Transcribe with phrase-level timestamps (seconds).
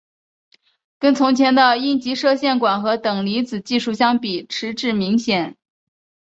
[0.97, 5.55] 跟从前的阴极射线管和等离子技术相比迟滞明显。